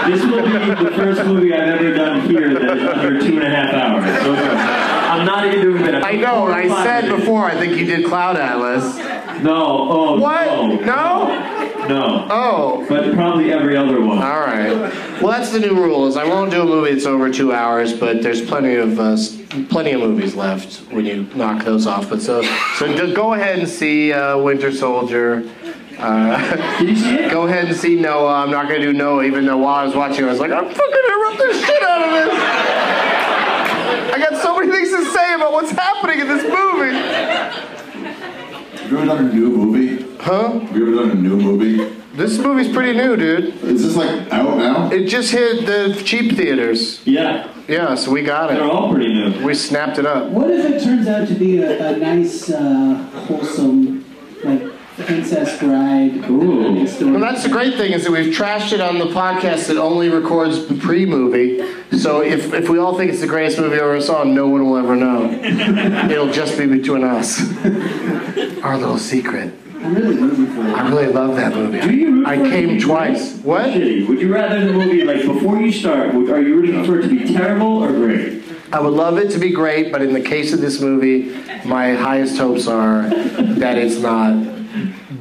This 0.08 0.24
will 0.24 0.44
be 0.44 0.52
the 0.84 0.92
first 0.96 1.26
movie 1.26 1.54
I've 1.54 1.80
ever 1.82 1.94
done 1.94 2.22
here 2.30 2.54
that 2.54 2.78
is 2.78 2.88
under 2.88 3.20
two 3.20 3.36
and 3.40 3.44
a 3.44 3.50
half 3.50 3.74
hours. 3.74 4.24
So, 4.24 4.36
I'm 4.36 5.26
not 5.26 5.46
even 5.48 5.62
doing 5.62 5.84
that. 5.84 6.04
I 6.04 6.12
know. 6.14 6.46
I 6.48 6.68
said 6.84 7.10
before. 7.10 7.46
I 7.46 7.56
think 7.58 7.76
you 7.78 7.86
did 7.86 8.06
Cloud 8.06 8.38
Atlas. 8.38 8.98
No. 9.42 9.56
Oh, 9.90 10.20
What? 10.20 10.46
no. 10.48 10.76
No? 10.86 11.88
No. 11.88 12.28
Oh. 12.30 12.86
But 12.90 13.14
probably 13.14 13.52
every 13.52 13.76
other 13.78 14.02
one. 14.02 14.18
All 14.20 14.40
right. 14.42 14.70
Well, 15.22 15.32
that's 15.32 15.52
the 15.52 15.60
new 15.60 15.76
rule. 15.76 16.08
Is 16.08 16.18
I 16.18 16.26
won't 16.26 16.52
do 16.52 16.62
a 16.62 16.66
movie 16.66 16.94
that's 16.94 17.06
over 17.06 17.32
two 17.32 17.54
hours, 17.54 17.94
but 17.94 18.22
there's 18.22 18.42
plenty 18.42 18.76
of 18.76 19.00
uh, 19.00 19.18
plenty 19.70 19.92
of 19.92 20.02
movies 20.02 20.36
left 20.36 20.78
when 20.92 21.06
you 21.06 21.24
knock 21.36 21.64
those 21.64 21.86
off. 21.88 22.10
But 22.10 22.22
so 22.22 22.42
so 22.78 23.14
go 23.14 23.34
ahead 23.34 23.60
and 23.60 23.68
see 23.68 24.14
uh, 24.14 24.38
Winter 24.38 24.72
Soldier. 24.72 25.48
Uh, 25.98 26.78
Did 26.80 26.90
you 26.90 26.96
see 26.96 27.16
it? 27.16 27.32
go 27.32 27.48
ahead 27.48 27.66
and 27.66 27.76
see 27.76 27.96
Noah. 27.96 28.44
I'm 28.44 28.52
not 28.52 28.68
gonna 28.68 28.82
do 28.82 28.94
Noah, 28.94 29.24
even 29.24 29.46
though 29.46 29.58
while 29.58 29.76
I 29.76 29.84
was 29.86 29.96
watching, 29.96 30.26
I 30.26 30.30
was 30.30 30.40
like, 30.40 30.52
I'm 30.52 30.66
fucking 30.66 30.76
gonna 30.78 31.30
rip 31.30 31.38
the 31.38 31.54
shit 31.66 31.84
out 31.84 32.02
of 32.04 32.12
this. 32.12 32.34
I 34.14 34.18
got 34.30 34.42
so 34.42 34.58
many 34.60 34.72
things 34.72 34.90
to 34.92 35.06
say 35.12 35.34
about 35.36 35.52
what's 35.52 35.72
happening 35.72 36.20
in 36.20 36.28
this 36.28 36.44
movie. 36.44 36.94
Have 38.78 38.92
you 38.92 38.98
ever 38.98 39.06
done 39.08 39.26
a 39.26 39.34
new 39.34 39.50
movie? 39.50 40.06
Huh? 40.20 40.60
Have 40.60 40.76
you 40.76 40.88
ever 40.88 40.96
done 41.08 41.12
a 41.18 41.22
new 41.22 41.38
movie? 41.38 41.96
This 42.14 42.38
movie's 42.38 42.72
pretty 42.74 42.94
new, 42.98 43.18
dude. 43.18 43.56
Is 43.64 43.84
this 43.84 43.96
like 43.96 44.32
out 44.32 44.58
now? 44.58 44.90
It 44.90 45.06
just 45.08 45.32
hit 45.32 45.66
the 45.66 46.02
cheap 46.06 46.36
theaters. 46.38 47.02
Yeah. 47.06 47.52
Yeah, 47.68 47.96
so 47.96 48.12
we 48.12 48.22
got 48.22 48.52
it. 48.52 48.56
They're 48.56 48.64
all 48.72 48.92
pretty 48.94 49.12
new. 49.14 49.44
We 49.46 49.54
snapped 49.56 49.98
it 49.98 50.06
up. 50.06 50.30
What 50.30 50.50
if 50.52 50.66
it 50.66 50.84
turns 50.84 51.08
out 51.08 51.28
to 51.28 51.34
be 51.34 51.58
a, 51.58 51.94
a 51.94 51.98
nice, 51.98 52.50
uh, 52.50 52.94
wholesome, 53.28 53.95
like 53.95 53.95
princess 54.98 55.60
bride 55.60 56.30
Ooh. 56.30 56.74
Well, 56.76 57.20
that's 57.20 57.44
the 57.44 57.50
great 57.50 57.76
thing 57.76 57.92
is 57.92 58.06
that 58.06 58.12
we've 58.12 58.34
trashed 58.34 58.72
it 58.72 58.80
on 58.80 58.98
the 58.98 59.06
podcast 59.06 59.68
that 59.68 59.78
only 59.78 60.10
records 60.10 60.68
the 60.68 60.76
pre-movie. 60.76 61.98
So 61.98 62.22
if, 62.22 62.54
if 62.54 62.70
we 62.70 62.78
all 62.78 62.98
think 62.98 63.12
it's 63.12 63.22
the 63.22 63.28
greatest 63.28 63.60
movie 63.60 63.76
I 63.76 63.80
ever 63.80 64.02
saw, 64.02 64.24
no 64.24 64.48
one 64.48 64.66
will 64.66 64.78
ever 64.78 64.96
know. 64.96 65.30
It'll 66.10 66.32
just 66.32 66.58
be 66.58 66.66
between 66.66 67.04
us. 67.04 67.42
Our 68.64 68.78
little 68.78 68.98
secret. 68.98 69.54
I'm 69.76 69.94
really 69.94 70.16
rooting 70.16 70.48
for. 70.48 70.62
I 70.62 70.88
really 70.90 71.08
love 71.08 71.36
that 71.36 71.54
movie. 71.54 71.80
Do 71.82 71.94
you 71.94 72.16
root 72.16 72.28
I 72.28 72.38
for 72.38 72.50
came 72.50 72.80
twice. 72.80 73.34
great 73.34 73.46
What? 73.46 73.66
Shitty. 73.68 74.08
Would 74.08 74.20
you 74.20 74.34
rather 74.34 74.66
the 74.66 74.74
movie, 74.74 75.04
like, 75.04 75.26
before 75.26 75.62
you 75.62 75.72
start, 75.72 76.14
would, 76.14 76.30
are 76.30 76.42
you 76.42 76.56
rooting 76.56 76.84
for 76.86 77.00
it 77.00 77.04
to 77.04 77.10
be 77.10 77.34
terrible 77.34 77.84
or 77.84 77.92
great? 77.92 78.44
I 78.72 78.80
would 78.80 78.94
love 78.94 79.18
it 79.18 79.30
to 79.32 79.40
be 79.40 79.52
great, 79.52 79.92
but 79.92 80.02
in 80.02 80.14
the 80.14 80.22
case 80.22 80.54
of 80.54 80.60
this 80.60 80.82
movie, 80.82 81.30
my 81.66 81.94
highest 81.94 82.38
hopes 82.38 82.68
are 82.68 83.04
that 83.04 83.78
it's 83.78 84.00
not 84.00 84.55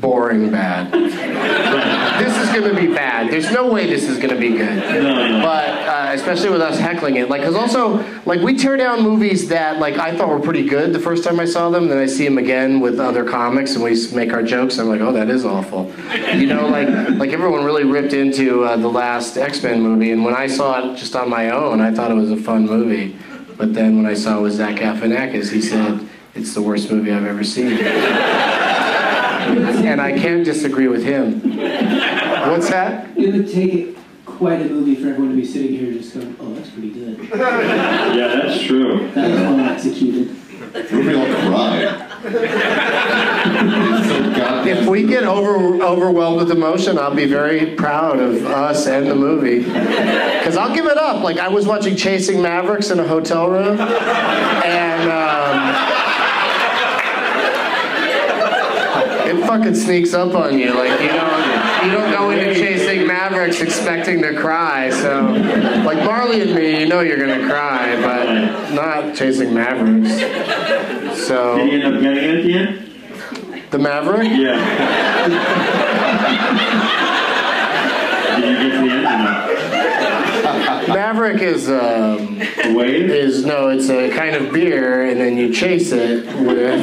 boring 0.05 0.51
bad. 0.51 0.93
this 0.93 2.37
is 2.37 2.51
going 2.51 2.75
to 2.75 2.79
be 2.79 2.93
bad. 2.93 3.33
There's 3.33 3.51
no 3.51 3.73
way 3.73 3.87
this 3.87 4.05
is 4.05 4.19
going 4.19 4.35
to 4.35 4.39
be 4.39 4.51
good. 4.51 4.77
No, 4.77 5.29
no. 5.29 5.43
But 5.43 5.71
uh, 5.71 6.11
especially 6.13 6.51
with 6.51 6.61
us 6.61 6.79
heckling 6.79 7.17
it, 7.17 7.31
like, 7.31 7.41
because 7.41 7.55
also, 7.55 8.05
like, 8.27 8.41
we 8.41 8.55
tear 8.55 8.77
down 8.77 9.03
movies 9.03 9.49
that, 9.49 9.79
like, 9.79 9.97
I 9.97 10.15
thought 10.15 10.29
were 10.29 10.41
pretty 10.41 10.69
good 10.69 10.93
the 10.93 11.01
first 11.01 11.25
time 11.25 11.41
I 11.41 11.47
saw 11.47 11.71
them. 11.71 11.89
Then 11.89 11.97
I 11.97 12.05
see 12.05 12.25
them 12.25 12.37
again 12.37 12.81
with 12.81 13.01
other 13.01 13.25
comics, 13.25 13.75
and 13.77 13.83
we 13.83 13.97
make 14.15 14.35
our 14.35 14.43
jokes. 14.43 14.79
I'm 14.79 14.89
like, 14.89 15.01
oh, 15.01 15.13
that 15.13 15.31
is 15.31 15.47
awful. 15.47 15.91
You 16.35 16.49
know, 16.49 16.69
like, 16.69 16.89
like 17.19 17.31
everyone 17.31 17.65
really 17.65 17.85
ripped 17.85 18.13
into 18.13 18.63
uh, 18.65 18.77
the 18.77 18.89
last 18.89 19.39
X 19.39 19.63
Men 19.63 19.81
movie, 19.81 20.11
and 20.11 20.23
when 20.23 20.35
I 20.35 20.49
saw 20.49 20.93
it 20.93 20.99
just 20.99 21.17
on 21.17 21.31
my 21.31 21.49
own, 21.49 21.81
I 21.81 21.91
thought 21.91 22.11
it 22.11 22.15
was 22.15 22.31
a 22.31 22.37
fun 22.37 22.67
movie. 22.67 23.17
But 23.57 23.73
then 23.73 23.97
when 23.97 24.05
I 24.05 24.15
saw 24.15 24.39
it 24.39 24.43
with 24.43 24.53
Zach 24.53 24.77
Galifianakis, 24.77 25.51
he 25.51 25.63
said 25.63 26.07
it's 26.35 26.53
the 26.53 26.61
worst 26.61 26.91
movie 26.91 27.11
I've 27.11 27.25
ever 27.25 27.45
seen. 27.45 27.79
And 29.45 30.01
I 30.01 30.19
can't 30.19 30.45
disagree 30.45 30.89
with 30.89 31.05
him. 31.05 31.41
What's 32.51 32.71
that? 32.71 33.17
It 33.17 33.33
would 33.33 33.51
take 33.51 33.97
quite 34.25 34.61
a 34.63 34.65
movie 34.65 34.95
for 34.97 35.09
everyone 35.09 35.31
to 35.31 35.37
be 35.37 35.45
sitting 35.45 35.73
here 35.73 35.93
just 35.93 36.15
going, 36.15 36.37
oh, 36.41 36.55
that's 36.55 36.71
pretty 36.71 36.91
good. 36.91 37.19
Yeah, 37.31 38.43
that's 38.47 38.63
true. 38.65 39.11
That 39.13 39.31
was 39.31 39.41
well 39.41 39.61
executed. 39.61 40.37
Maybe 40.75 41.15
I'll 41.15 41.49
cry. 41.49 42.11
So 44.09 44.65
If 44.67 44.89
we 44.89 45.03
get 45.07 45.25
over, 45.25 45.83
overwhelmed 45.83 46.39
with 46.39 46.51
emotion, 46.51 46.99
I'll 46.99 47.15
be 47.15 47.27
very 47.27 47.77
proud 47.77 48.19
of 48.19 48.45
us 48.47 48.87
and 48.87 49.07
the 49.07 49.15
movie. 49.15 49.59
Because 49.61 50.57
I'll 50.57 50.75
give 50.75 50.87
it 50.87 50.97
up. 50.97 51.23
Like, 51.23 51.39
I 51.39 51.49
was 51.49 51.67
watching 51.67 51.95
Chasing 51.97 52.41
Mavericks 52.43 52.91
in 52.91 52.99
a 52.99 53.07
hotel 53.07 53.49
room, 53.51 53.79
and 53.79 55.11
um, 55.11 55.75
it 59.29 59.44
fucking 59.59 59.75
sneaks 59.75 60.15
up 60.15 60.35
on 60.35 60.59
you. 60.59 60.75
Like, 60.75 61.01
you 61.01 61.09
don't, 61.09 61.85
you 61.85 61.93
don't 61.93 62.11
go 62.11 62.31
into 62.31 62.55
Chasing 62.55 63.07
Mavericks 63.07 63.61
expecting 63.61 64.21
to 64.23 64.35
cry. 64.35 64.91
So, 64.91 65.23
like 65.85 65.99
Marley 66.05 66.41
and 66.43 66.55
me, 66.55 66.81
you 66.81 66.89
know 66.89 67.01
you're 67.01 67.19
gonna 67.19 67.47
cry, 67.49 67.95
but 68.01 68.73
not 68.73 69.15
Chasing 69.15 69.55
Mavericks. 69.55 70.11
So 71.27 71.57
Did 71.57 71.69
he 71.69 71.75
end 71.81 71.95
up 71.95 72.03
getting 72.03 72.25
it 72.25 72.35
at 72.39 72.43
the 72.45 72.55
end? 72.55 72.91
the 73.71 73.79
Maverick? 73.79 74.29
Yeah. 74.33 74.59
Did 78.41 78.49
you 78.49 78.57
get 78.57 78.73
to 78.73 78.85
the 78.85 78.93
end 78.93 79.07
or 79.07 79.19
not? 79.19 79.45
Maverick 80.89 81.41
is 81.41 81.69
um, 81.71 82.39
wave? 82.75 83.11
is 83.11 83.45
no, 83.45 83.69
it's 83.69 83.89
a 83.89 84.11
kind 84.11 84.37
of 84.37 84.53
beer, 84.53 85.05
and 85.09 85.21
then 85.21 85.37
you 85.37 85.53
chase 85.53 85.93
it 85.93 86.27
with 86.27 86.81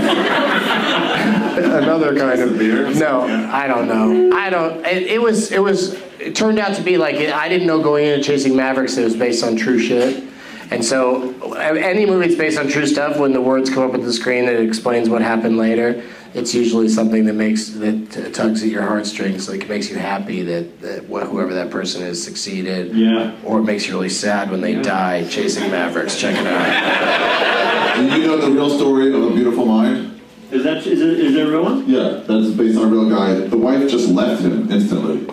another 1.57 2.15
kind 2.17 2.41
of 2.41 2.57
beer? 2.57 2.89
No, 2.93 3.21
I 3.51 3.67
don't 3.67 3.87
know. 3.87 4.35
I 4.37 4.49
don't. 4.49 4.85
It, 4.85 5.03
it 5.03 5.21
was. 5.21 5.51
It 5.51 5.59
was. 5.61 5.93
It 6.19 6.35
turned 6.35 6.59
out 6.59 6.75
to 6.75 6.81
be 6.83 6.97
like 6.97 7.15
I 7.15 7.49
didn't 7.49 7.67
know 7.67 7.81
going 7.81 8.05
into 8.07 8.23
Chasing 8.23 8.55
Mavericks 8.55 8.97
it 8.97 9.03
was 9.03 9.15
based 9.15 9.43
on 9.43 9.55
true 9.55 9.79
shit. 9.79 10.23
And 10.69 10.85
so, 10.85 11.33
any 11.53 12.05
movie 12.05 12.27
that's 12.27 12.37
based 12.37 12.57
on 12.57 12.69
true 12.69 12.85
stuff, 12.87 13.17
when 13.17 13.33
the 13.33 13.41
words 13.41 13.69
come 13.69 13.83
up 13.83 13.93
on 13.93 14.01
the 14.03 14.13
screen 14.13 14.45
that 14.45 14.55
explains 14.57 15.09
what 15.09 15.21
happened 15.21 15.57
later, 15.57 16.01
it's 16.33 16.53
usually 16.55 16.87
something 16.87 17.25
that 17.25 17.33
makes 17.33 17.71
that 17.71 18.31
tugs 18.33 18.63
at 18.63 18.69
your 18.69 18.83
heartstrings. 18.83 19.49
Like 19.49 19.63
it 19.63 19.67
makes 19.69 19.89
you 19.89 19.97
happy 19.97 20.43
that, 20.43 20.79
that 20.79 21.03
whoever 21.03 21.53
that 21.55 21.71
person 21.71 22.03
is 22.03 22.23
succeeded 22.23 22.95
Yeah. 22.95 23.35
or 23.43 23.59
it 23.59 23.63
makes 23.63 23.85
you 23.85 23.93
really 23.95 24.07
sad 24.07 24.49
when 24.49 24.61
they 24.61 24.75
die 24.81 25.27
chasing 25.27 25.69
Mavericks. 25.69 26.17
Check 26.17 26.37
it 26.37 26.47
out. 26.47 27.97
Do 27.97 28.17
you 28.17 28.27
know 28.27 28.37
the 28.37 28.51
real 28.51 28.69
story 28.69 29.13
of 29.13 29.21
A 29.23 29.31
Beautiful 29.31 29.65
Mind? 29.65 30.10
Is 30.51 30.63
that 30.65 30.85
is 30.85 30.99
it 31.01 31.19
is 31.19 31.33
there 31.33 31.47
a 31.47 31.49
real 31.51 31.63
one? 31.63 31.89
Yeah, 31.89 32.21
that's 32.27 32.49
based 32.51 32.77
on 32.77 32.83
a 32.85 32.87
real 32.87 33.09
guy. 33.09 33.33
The 33.47 33.57
wife 33.57 33.89
just 33.89 34.09
left 34.09 34.41
him 34.41 34.69
instantly. 34.69 35.25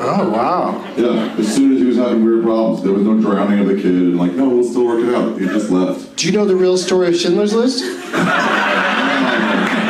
Oh 0.00 0.28
wow! 0.30 0.84
Yeah, 0.96 1.34
as 1.38 1.52
soon 1.54 1.72
as 1.74 1.80
he 1.80 1.86
was 1.86 1.96
having 1.96 2.22
weird 2.24 2.44
problems, 2.44 2.82
there 2.84 2.92
was 2.92 3.02
no 3.02 3.18
drowning 3.20 3.58
of 3.60 3.66
the 3.66 3.74
kid, 3.74 3.86
and 3.86 4.16
like, 4.18 4.32
no, 4.32 4.48
we'll 4.48 4.62
still 4.62 4.84
work 4.86 5.02
it 5.02 5.12
out. 5.14 5.40
He 5.40 5.46
just 5.46 5.70
left. 5.70 6.14
Do 6.16 6.26
you 6.26 6.32
know 6.32 6.44
the 6.44 6.54
real 6.54 6.76
story 6.76 7.08
of 7.08 7.16
Schindler's 7.16 7.52
List? 7.54 7.82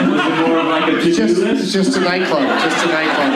Was 0.09 0.27
it 0.27 0.49
more 0.49 0.59
of 0.61 0.67
like 0.67 0.89
a 0.95 1.03
Just, 1.03 1.19
it's 1.21 1.39
list? 1.39 1.73
just 1.73 1.97
a 1.99 2.01
nightclub. 2.01 2.43
Just 2.63 2.85
a 2.87 2.89
nightclub. 2.89 3.33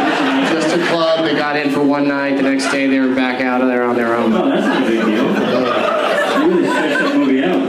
Just 0.52 0.75
a 0.76 0.78
club. 0.88 1.25
They 1.26 1.35
got 1.37 1.56
in 1.56 1.71
for 1.71 1.82
one 1.85 2.06
night. 2.09 2.37
The 2.37 2.42
next 2.42 2.71
day 2.71 2.87
they 2.87 2.99
were 3.00 3.14
back 3.14 3.40
out 3.42 3.61
of 3.61 3.68
there 3.68 3.82
on 3.85 3.94
their 3.97 4.14
own. 4.16 4.32
Oh, 4.32 4.49
that's 4.49 4.66
not 4.66 4.82
a 4.82 4.87
big 4.87 5.00
deal. 5.04 5.11
You 5.12 6.49
really 6.49 6.68
stretched 6.68 6.99
that 7.02 7.14
movie 7.16 7.42
out. 7.44 7.62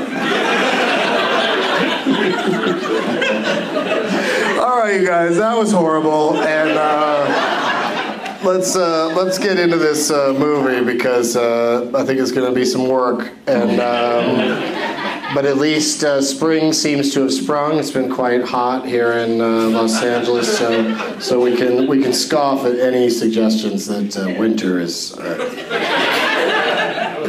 All 4.63 4.77
right, 4.79 4.99
you 4.99 5.05
guys, 5.27 5.37
that 5.37 5.57
was 5.57 5.71
horrible, 5.71 6.35
and 6.37 6.71
uh, 6.71 8.39
let's 8.43 8.75
uh, 8.75 9.07
let's 9.15 9.39
get 9.39 9.57
into 9.57 9.77
this 9.77 10.11
uh, 10.11 10.33
movie 10.33 10.83
because 10.83 11.37
uh, 11.37 11.89
I 11.95 12.03
think 12.03 12.19
it's 12.19 12.33
going 12.33 12.45
to 12.45 12.53
be 12.53 12.65
some 12.65 12.89
work. 12.89 13.31
And 13.47 13.79
um, 13.79 15.33
but 15.33 15.45
at 15.45 15.57
least 15.57 16.03
uh, 16.03 16.21
spring 16.21 16.73
seems 16.73 17.13
to 17.13 17.21
have 17.21 17.31
sprung. 17.31 17.79
It's 17.79 17.91
been 17.91 18.13
quite 18.13 18.43
hot 18.43 18.85
here 18.85 19.13
in 19.13 19.39
uh, 19.39 19.69
Los 19.69 20.03
Angeles, 20.03 20.57
so 20.57 21.19
so 21.19 21.39
we 21.41 21.55
can 21.55 21.87
we 21.87 22.01
can 22.01 22.11
scoff 22.11 22.65
at 22.65 22.77
any 22.79 23.09
suggestions 23.09 23.85
that 23.85 24.37
winter 24.37 24.81
is 24.81 25.17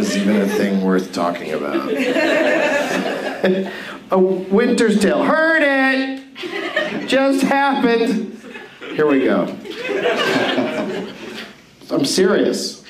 is 0.00 0.16
even 0.16 0.40
a 0.40 0.48
thing 0.48 0.82
worth 0.82 1.12
talking 1.12 1.52
about. 1.52 1.90
a 4.10 4.18
winter's 4.18 5.00
tale. 5.00 5.22
Heard 5.22 5.62
it. 5.62 5.73
Just 7.14 7.42
happened. 7.44 8.42
Here 8.96 9.06
we 9.06 9.22
go. 9.22 9.44
I'm 11.88 12.04
serious. 12.04 12.84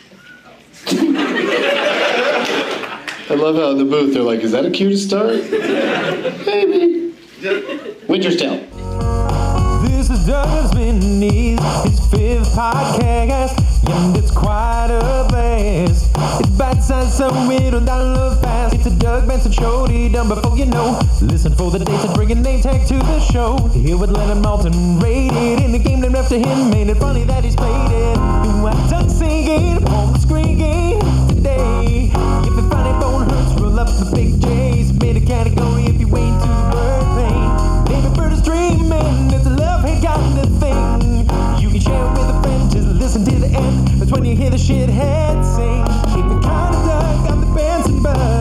I 3.29 3.35
love 3.37 3.57
how 3.57 3.73
in 3.73 3.79
the 3.79 3.85
booth 3.85 4.15
they're 4.15 4.23
like, 4.23 4.41
is 4.41 4.53
that 4.53 4.65
a 4.65 4.71
cue 4.71 4.89
to 4.89 4.97
start? 4.97 5.35
Maybe. 6.47 7.13
Winter's 8.09 8.39
Tale. 8.39 8.61
This 9.83 10.09
is 10.09 10.27
Doug 10.27 10.47
Loves 10.49 10.73
Minis, 10.73 11.85
his 11.85 12.01
fifth 12.11 12.55
podcast, 12.55 13.59
and 13.91 14.17
it's 14.17 14.31
quite 14.31 14.89
a 14.91 15.27
blast. 15.29 15.94
It's 16.41 16.51
bad 16.57 16.83
signs, 16.83 17.15
so 17.15 17.29
it'll 17.51 17.81
love 17.81 18.41
fast. 18.41 18.75
It's 18.75 18.87
a 18.87 18.91
Doug 18.91 19.29
Benson 19.29 19.53
show, 19.53 19.87
done 19.87 20.29
before 20.29 20.57
you 20.57 20.67
know. 20.67 20.99
Listen 21.21 21.55
for 21.55 21.71
the 21.71 21.79
dates 21.79 22.05
and 22.05 22.15
bring 22.15 22.33
a 22.33 22.35
name 22.35 22.61
tag 22.61 22.87
to 22.89 22.95
the 22.95 23.21
show. 23.21 23.57
Here 23.69 23.97
with 23.97 24.11
Leonard 24.11 24.45
Maltin, 24.45 25.03
rated 25.03 25.63
in 25.65 25.73
the 25.73 25.79
game 25.79 26.01
named 26.01 26.17
after 26.17 26.37
him. 26.37 26.71
Made 26.71 26.89
it 26.89 26.97
funny 26.97 27.25
that 27.25 27.45
he's 27.45 27.57
played 27.57 27.91
it. 27.91 28.15
Do 28.15 28.67
I 28.67 28.73
tongue 28.89 29.09
singing, 29.09 29.83
home 29.87 30.17
screaming 30.19 31.01
today? 31.29 32.11
If 32.13 32.55
your 32.55 32.69
funny 32.71 32.99
bone 33.01 33.29
hurts, 33.29 33.61
roll 33.61 33.79
up 33.79 33.89
the 33.89 34.11
big 34.15 34.41
J's. 34.41 34.93
Made 34.93 35.17
a 35.17 35.21
category 35.27 35.85
if 35.85 36.01
you 36.01 36.09
wait 36.09 36.33
to 36.43 36.49
the 36.49 36.69
bird 36.73 37.07
pain. 37.19 37.93
Baby 38.03 38.15
bird 38.17 38.33
is 38.33 38.43
dreaming, 38.43 39.31
it's 39.33 39.47
a 39.47 39.51
love-hate 39.51 40.03
kind 40.03 40.39
of 40.39 40.49
thing. 40.59 41.27
You 41.63 41.71
can 41.71 41.81
share 41.81 42.05
it 42.05 42.11
with 42.13 42.29
a 42.29 42.43
friend, 42.43 42.71
just 42.71 42.89
listen 42.89 43.25
to 43.25 43.39
the 43.39 43.47
end. 43.47 43.89
That's 44.01 44.13
when 44.13 44.25
you 44.25 44.37
hear 44.37 44.51
the 44.51 44.57
shithead 44.57 45.45
sing. 45.57 45.94
Keep 46.15 46.29
the 46.29 46.39
kind 46.43 46.75
of 46.77 46.87
got 46.87 47.41
the 47.41 47.55
bands 47.57 47.89
and 47.89 48.01
bugs. 48.01 48.34